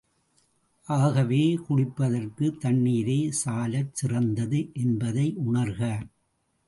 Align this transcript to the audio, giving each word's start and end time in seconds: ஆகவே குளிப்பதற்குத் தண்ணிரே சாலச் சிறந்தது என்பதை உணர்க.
ஆகவே 0.87 1.57
குளிப்பதற்குத் 1.69 2.57
தண்ணிரே 2.61 3.29
சாலச் 3.43 3.95
சிறந்தது 3.95 4.71
என்பதை 4.73 5.35
உணர்க. 5.47 5.81